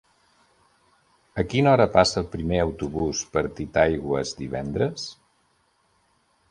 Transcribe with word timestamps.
A 1.41 1.45
quina 1.51 1.69
hora 1.75 1.87
passa 1.97 2.17
el 2.23 2.27
primer 2.37 2.63
autobús 2.65 3.23
per 3.37 3.45
Titaigües 3.61 4.35
divendres? 4.43 5.07